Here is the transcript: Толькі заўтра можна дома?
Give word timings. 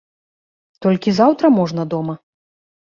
Толькі 0.87 1.15
заўтра 1.19 1.55
можна 1.61 1.81
дома? 1.95 2.21